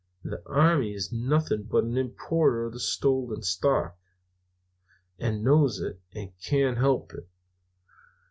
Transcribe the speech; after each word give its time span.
The 0.23 0.41
army 0.47 0.95
is 0.95 1.11
nothing 1.11 1.61
but 1.65 1.83
an 1.83 1.95
importer 1.95 2.65
of 2.65 2.81
stolen 2.81 3.43
stock, 3.43 3.95
and 5.19 5.43
knows 5.43 5.79
it, 5.79 6.01
and 6.13 6.31
can't 6.39 6.79
help 6.79 7.13
it. 7.13 7.29